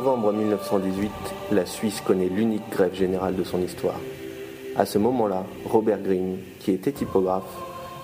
novembre 0.00 0.32
1918, 0.32 1.12
la 1.52 1.66
Suisse 1.66 2.00
connaît 2.00 2.30
l'unique 2.30 2.70
grève 2.70 2.94
générale 2.94 3.36
de 3.36 3.44
son 3.44 3.60
histoire. 3.60 4.00
À 4.74 4.86
ce 4.86 4.96
moment-là, 4.96 5.44
Robert 5.66 6.00
Greene, 6.00 6.38
qui 6.58 6.72
était 6.72 6.92
typographe, 6.92 7.52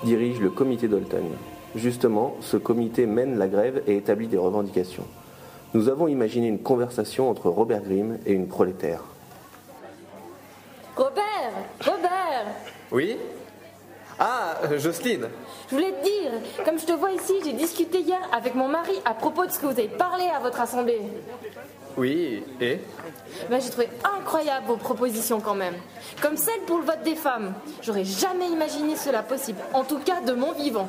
dirige 0.04 0.38
le 0.38 0.50
comité 0.50 0.88
d'Olton. 0.88 1.24
Justement, 1.74 2.36
ce 2.42 2.58
comité 2.58 3.06
mène 3.06 3.38
la 3.38 3.48
grève 3.48 3.82
et 3.86 3.96
établit 3.96 4.26
des 4.26 4.36
revendications. 4.36 5.06
Nous 5.72 5.88
avons 5.88 6.06
imaginé 6.06 6.48
une 6.48 6.58
conversation 6.58 7.30
entre 7.30 7.48
Robert 7.48 7.80
Grimm 7.80 8.18
et 8.26 8.32
une 8.34 8.46
prolétaire. 8.46 9.00
Robert 10.96 11.52
Robert 11.82 12.44
Oui? 12.92 13.16
Ah, 14.18 14.54
euh, 14.64 14.78
Jocelyne 14.78 15.28
Je 15.70 15.74
voulais 15.74 15.92
te 15.92 16.02
dire, 16.02 16.30
comme 16.64 16.78
je 16.78 16.86
te 16.86 16.92
vois 16.92 17.12
ici, 17.12 17.34
j'ai 17.44 17.52
discuté 17.52 18.00
hier 18.00 18.20
avec 18.32 18.54
mon 18.54 18.68
mari 18.68 18.94
à 19.04 19.12
propos 19.14 19.44
de 19.44 19.50
ce 19.50 19.58
que 19.58 19.66
vous 19.66 19.78
avez 19.78 19.88
parlé 19.88 20.24
à 20.24 20.40
votre 20.40 20.60
assemblée. 20.60 21.00
Oui, 21.96 22.44
et 22.60 22.78
Ben, 23.50 23.60
j'ai 23.60 23.70
trouvé 23.70 23.88
incroyable 24.04 24.66
vos 24.66 24.76
propositions 24.76 25.40
quand 25.40 25.54
même. 25.54 25.74
Comme 26.20 26.36
celle 26.36 26.60
pour 26.66 26.78
le 26.78 26.84
vote 26.84 27.02
des 27.04 27.14
femmes. 27.14 27.54
J'aurais 27.82 28.04
jamais 28.04 28.48
imaginé 28.48 28.96
cela 28.96 29.22
possible, 29.22 29.58
en 29.72 29.84
tout 29.84 29.98
cas 29.98 30.20
de 30.20 30.32
mon 30.32 30.52
vivant. 30.52 30.88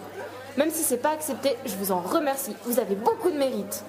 Même 0.57 0.69
si 0.71 0.83
c'est 0.83 0.97
pas 0.97 1.11
accepté, 1.11 1.55
je 1.65 1.75
vous 1.75 1.91
en 1.91 1.99
remercie. 1.99 2.55
Vous 2.65 2.79
avez 2.79 2.95
beaucoup 2.95 3.29
de 3.29 3.37
mérite. 3.37 3.83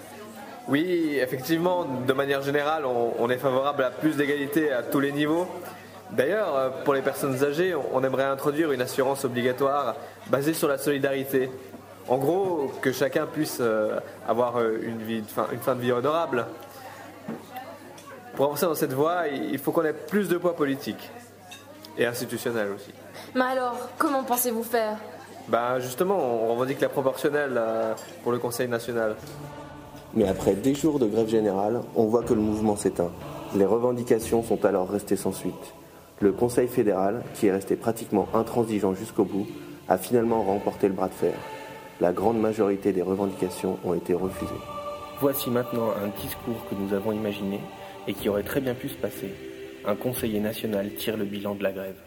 Oui, 0.68 1.18
effectivement, 1.20 1.86
de 2.06 2.12
manière 2.12 2.42
générale, 2.42 2.84
on, 2.84 3.14
on 3.18 3.30
est 3.30 3.38
favorable 3.38 3.82
à 3.82 3.90
plus 3.90 4.16
d'égalité 4.16 4.70
à 4.70 4.82
tous 4.82 5.00
les 5.00 5.12
niveaux. 5.12 5.46
D'ailleurs, 6.10 6.56
euh, 6.56 6.70
pour 6.84 6.94
les 6.94 7.02
personnes 7.02 7.42
âgées, 7.44 7.74
on 7.74 8.02
aimerait 8.02 8.24
introduire 8.24 8.72
une 8.72 8.80
assurance 8.80 9.24
obligatoire 9.24 9.96
basée 10.28 10.54
sur 10.54 10.68
la 10.68 10.78
solidarité. 10.78 11.50
En 12.08 12.16
gros, 12.16 12.72
que 12.80 12.92
chacun 12.92 13.26
puisse 13.26 13.58
euh, 13.60 13.98
avoir 14.26 14.58
euh, 14.58 14.78
une, 14.82 15.02
vie, 15.02 15.22
une 15.52 15.60
fin 15.60 15.74
de 15.74 15.80
vie 15.80 15.92
honorable. 15.92 16.46
Pour 18.38 18.46
avancer 18.46 18.66
dans 18.66 18.76
cette 18.76 18.92
voie, 18.92 19.26
il 19.26 19.58
faut 19.58 19.72
qu'on 19.72 19.82
ait 19.82 19.92
plus 19.92 20.28
de 20.28 20.38
poids 20.38 20.54
politique 20.54 21.10
et 21.98 22.06
institutionnel 22.06 22.68
aussi. 22.70 22.92
Mais 23.34 23.42
alors, 23.42 23.74
comment 23.98 24.22
pensez-vous 24.22 24.62
faire? 24.62 24.96
Bah 25.48 25.80
justement, 25.80 26.16
on 26.16 26.52
revendique 26.52 26.80
la 26.80 26.88
proportionnelle 26.88 27.54
euh, 27.56 27.94
pour 28.22 28.30
le 28.30 28.38
Conseil 28.38 28.68
national. 28.68 29.16
Mais 30.14 30.28
après 30.28 30.54
des 30.54 30.76
jours 30.76 31.00
de 31.00 31.06
grève 31.06 31.26
générale, 31.26 31.80
on 31.96 32.04
voit 32.04 32.22
que 32.22 32.32
le 32.32 32.40
mouvement 32.40 32.76
s'éteint. 32.76 33.10
Les 33.56 33.64
revendications 33.64 34.44
sont 34.44 34.64
alors 34.64 34.88
restées 34.88 35.16
sans 35.16 35.32
suite. 35.32 35.74
Le 36.20 36.30
Conseil 36.30 36.68
fédéral, 36.68 37.24
qui 37.34 37.48
est 37.48 37.52
resté 37.52 37.74
pratiquement 37.74 38.28
intransigeant 38.34 38.94
jusqu'au 38.94 39.24
bout, 39.24 39.48
a 39.88 39.98
finalement 39.98 40.44
remporté 40.44 40.86
le 40.86 40.94
bras 40.94 41.08
de 41.08 41.14
fer. 41.14 41.34
La 42.00 42.12
grande 42.12 42.38
majorité 42.38 42.92
des 42.92 43.02
revendications 43.02 43.80
ont 43.84 43.94
été 43.94 44.14
refusées. 44.14 44.62
Voici 45.20 45.50
maintenant 45.50 45.88
un 45.90 46.22
discours 46.22 46.64
que 46.70 46.76
nous 46.76 46.94
avons 46.94 47.10
imaginé 47.10 47.60
et 48.08 48.14
qui 48.14 48.28
aurait 48.28 48.42
très 48.42 48.60
bien 48.60 48.74
pu 48.74 48.88
se 48.88 48.96
passer. 48.96 49.30
Un 49.86 49.94
conseiller 49.94 50.40
national 50.40 50.90
tire 50.94 51.16
le 51.16 51.24
bilan 51.24 51.54
de 51.54 51.62
la 51.62 51.70
grève. 51.70 52.00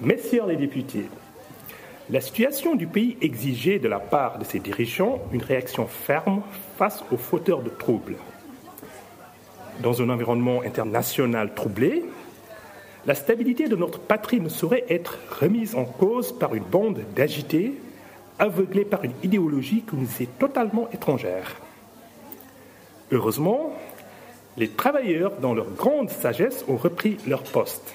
Messieurs 0.00 0.42
les 0.48 0.56
députés, 0.56 1.06
la 2.10 2.20
situation 2.20 2.74
du 2.74 2.86
pays 2.86 3.16
exigeait 3.22 3.78
de 3.78 3.88
la 3.88 3.98
part 3.98 4.38
de 4.38 4.44
ses 4.44 4.58
dirigeants 4.58 5.22
une 5.32 5.42
réaction 5.42 5.86
ferme 5.86 6.42
face 6.76 7.02
aux 7.10 7.16
fauteurs 7.16 7.62
de 7.62 7.70
troubles. 7.70 8.16
Dans 9.82 10.02
un 10.02 10.10
environnement 10.10 10.60
international 10.62 11.54
troublé, 11.54 12.04
la 13.06 13.14
stabilité 13.14 13.68
de 13.68 13.76
notre 13.76 14.00
patrie 14.00 14.40
ne 14.40 14.50
saurait 14.50 14.84
être 14.90 15.18
remise 15.40 15.74
en 15.74 15.84
cause 15.84 16.32
par 16.38 16.54
une 16.54 16.64
bande 16.64 17.00
d'agités, 17.16 17.72
aveuglés 18.38 18.84
par 18.84 19.04
une 19.04 19.14
idéologie 19.22 19.82
qui 19.88 19.96
nous 19.96 20.22
est 20.22 20.38
totalement 20.38 20.90
étrangère. 20.92 21.56
Heureusement, 23.12 23.74
les 24.56 24.68
travailleurs, 24.68 25.32
dans 25.40 25.54
leur 25.54 25.70
grande 25.70 26.10
sagesse, 26.10 26.64
ont 26.68 26.76
repris 26.76 27.18
leur 27.26 27.42
poste. 27.42 27.92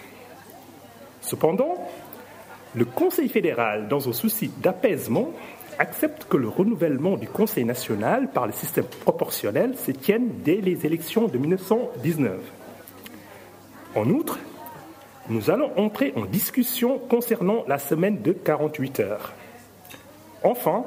Cependant, 1.22 1.90
le 2.76 2.86
Conseil 2.86 3.30
fédéral, 3.30 3.88
dans 3.88 4.10
un 4.10 4.14
souci 4.14 4.52
d'apaisement, 4.62 5.32
accepte 5.80 6.26
que 6.26 6.38
le 6.38 6.50
renouvellement 6.50 7.16
du 7.16 7.28
Conseil 7.28 7.64
national 7.64 8.30
par 8.32 8.46
le 8.46 8.54
système 8.54 8.86
proportionnel 8.86 9.78
se 9.78 9.92
tienne 9.92 10.30
dès 10.44 10.58
les 10.58 10.86
élections 10.86 11.28
de 11.28 11.38
1919. 11.38 12.40
En 13.96 14.10
outre, 14.10 14.38
nous 15.30 15.50
allons 15.50 15.72
entrer 15.78 16.14
en 16.16 16.26
discussion 16.26 17.00
concernant 17.00 17.64
la 17.68 17.80
semaine 17.80 18.22
de 18.22 18.34
48 18.34 19.00
heures. 19.00 19.34
Enfin, 20.44 20.84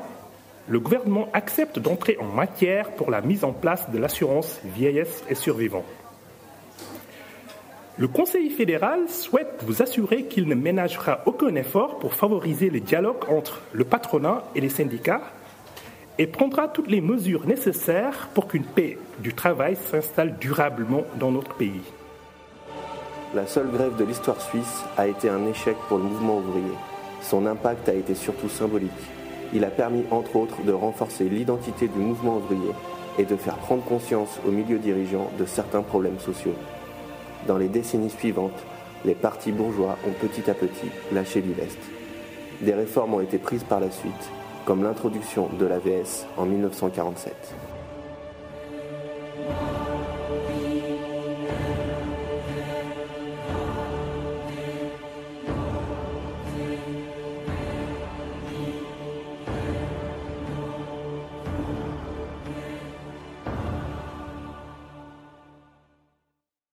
le 0.68 0.80
gouvernement 0.80 1.28
accepte 1.32 1.78
d'entrer 1.78 2.16
en 2.20 2.26
matière 2.26 2.90
pour 2.92 3.10
la 3.10 3.20
mise 3.20 3.44
en 3.44 3.52
place 3.52 3.90
de 3.90 3.98
l'assurance 3.98 4.60
vieillesse 4.64 5.24
et 5.28 5.34
survivants. 5.34 5.84
Le 7.98 8.08
Conseil 8.08 8.48
fédéral 8.48 9.08
souhaite 9.08 9.62
vous 9.66 9.82
assurer 9.82 10.24
qu'il 10.24 10.48
ne 10.48 10.54
ménagera 10.54 11.20
aucun 11.26 11.54
effort 11.56 11.98
pour 11.98 12.14
favoriser 12.14 12.70
le 12.70 12.80
dialogue 12.80 13.28
entre 13.28 13.60
le 13.72 13.84
patronat 13.84 14.44
et 14.54 14.60
les 14.60 14.70
syndicats 14.70 15.22
et 16.18 16.26
prendra 16.26 16.68
toutes 16.68 16.90
les 16.90 17.00
mesures 17.00 17.46
nécessaires 17.46 18.28
pour 18.34 18.48
qu'une 18.48 18.64
paix 18.64 18.98
du 19.18 19.34
travail 19.34 19.76
s'installe 19.76 20.38
durablement 20.38 21.02
dans 21.18 21.30
notre 21.30 21.54
pays. 21.54 21.82
La 23.34 23.46
seule 23.46 23.70
grève 23.70 23.96
de 23.96 24.04
l'histoire 24.04 24.40
suisse 24.40 24.84
a 24.96 25.06
été 25.06 25.28
un 25.28 25.46
échec 25.46 25.76
pour 25.88 25.98
le 25.98 26.04
mouvement 26.04 26.38
ouvrier. 26.38 26.74
Son 27.20 27.46
impact 27.46 27.88
a 27.88 27.94
été 27.94 28.14
surtout 28.14 28.48
symbolique. 28.48 28.90
Il 29.52 29.64
a 29.64 29.70
permis 29.70 30.04
entre 30.10 30.36
autres 30.36 30.62
de 30.62 30.72
renforcer 30.72 31.28
l'identité 31.28 31.88
du 31.88 31.98
mouvement 31.98 32.36
ouvrier 32.38 32.72
et 33.18 33.24
de 33.24 33.36
faire 33.36 33.56
prendre 33.56 33.84
conscience 33.84 34.40
aux 34.46 34.50
milieux 34.50 34.78
dirigeants 34.78 35.30
de 35.38 35.44
certains 35.44 35.82
problèmes 35.82 36.18
sociaux. 36.18 36.54
Dans 37.46 37.58
les 37.58 37.68
décennies 37.68 38.10
suivantes, 38.10 38.64
les 39.04 39.14
partis 39.14 39.52
bourgeois 39.52 39.98
ont 40.06 40.26
petit 40.26 40.48
à 40.50 40.54
petit 40.54 40.88
lâché 41.12 41.40
du 41.40 41.54
lest. 41.54 41.78
Des 42.60 42.72
réformes 42.72 43.14
ont 43.14 43.20
été 43.20 43.38
prises 43.38 43.64
par 43.64 43.80
la 43.80 43.90
suite, 43.90 44.30
comme 44.64 44.84
l'introduction 44.84 45.48
de 45.58 45.66
l'AVS 45.66 46.26
en 46.36 46.46
1947. 46.46 47.34